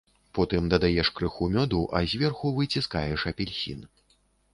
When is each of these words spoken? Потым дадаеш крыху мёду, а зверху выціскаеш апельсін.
Потым 0.35 0.63
дадаеш 0.71 1.07
крыху 1.17 1.49
мёду, 1.55 1.81
а 1.99 2.01
зверху 2.13 2.53
выціскаеш 2.57 3.27
апельсін. 3.33 3.85